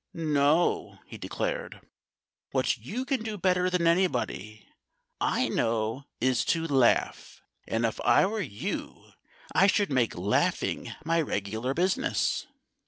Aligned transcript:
No!" 0.15 0.97
he 1.05 1.19
declared. 1.19 1.79
"What 2.53 2.75
you 2.79 3.05
can 3.05 3.21
do 3.21 3.37
better 3.37 3.69
than 3.69 3.85
anybody 3.85 4.67
I 5.19 5.47
know 5.47 6.05
is 6.19 6.43
to 6.45 6.65
laugh. 6.67 7.43
And 7.67 7.85
if 7.85 8.01
I 8.01 8.25
were 8.25 8.41
you 8.41 9.11
I 9.53 9.67
should 9.67 9.91
make 9.91 10.17
laughing 10.17 10.91
my 11.05 11.21
regular 11.21 11.75
business." 11.75 12.47